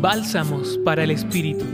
[0.00, 1.64] Bálsamos para el Espíritu.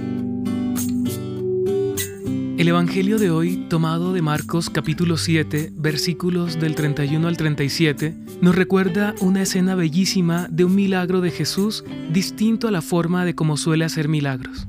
[2.57, 8.55] El Evangelio de hoy, tomado de Marcos capítulo 7, versículos del 31 al 37, nos
[8.55, 13.57] recuerda una escena bellísima de un milagro de Jesús distinto a la forma de cómo
[13.57, 14.69] suele hacer milagros.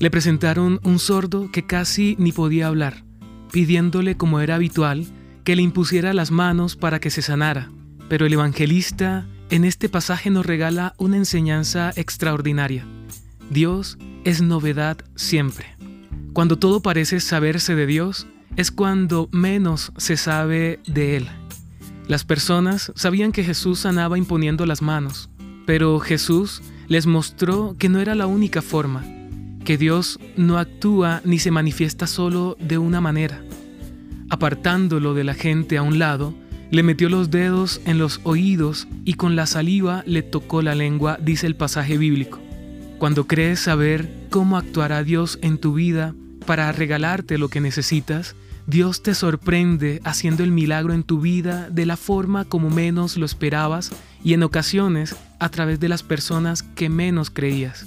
[0.00, 3.04] Le presentaron un sordo que casi ni podía hablar,
[3.52, 5.06] pidiéndole como era habitual
[5.44, 7.70] que le impusiera las manos para que se sanara.
[8.08, 12.84] Pero el evangelista en este pasaje nos regala una enseñanza extraordinaria.
[13.50, 15.66] Dios es novedad siempre.
[16.32, 21.28] Cuando todo parece saberse de Dios, es cuando menos se sabe de Él.
[22.08, 25.30] Las personas sabían que Jesús sanaba imponiendo las manos,
[25.66, 29.04] pero Jesús les mostró que no era la única forma,
[29.64, 33.42] que Dios no actúa ni se manifiesta solo de una manera.
[34.28, 36.34] Apartándolo de la gente a un lado,
[36.70, 41.18] le metió los dedos en los oídos y con la saliva le tocó la lengua,
[41.20, 42.40] dice el pasaje bíblico.
[42.98, 46.14] Cuando crees saber cómo actuará Dios en tu vida
[46.46, 48.34] para regalarte lo que necesitas,
[48.66, 53.24] Dios te sorprende haciendo el milagro en tu vida de la forma como menos lo
[53.24, 53.92] esperabas
[54.24, 57.86] y en ocasiones a través de las personas que menos creías.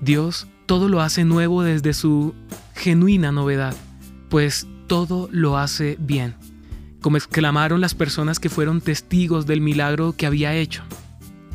[0.00, 2.34] Dios todo lo hace nuevo desde su
[2.74, 3.74] genuina novedad,
[4.28, 6.34] pues todo lo hace bien
[7.06, 10.82] como exclamaron las personas que fueron testigos del milagro que había hecho.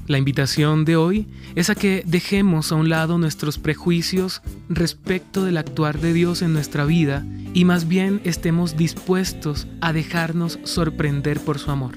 [0.08, 5.58] La invitación de hoy es a que dejemos a un lado nuestros prejuicios respecto del
[5.58, 11.60] actuar de Dios en nuestra vida y más bien estemos dispuestos a dejarnos sorprender por
[11.60, 11.96] su amor.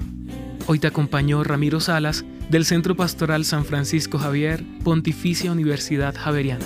[0.67, 6.65] Hoy te acompañó Ramiro Salas del Centro Pastoral San Francisco Javier, Pontificia Universidad Javeriana.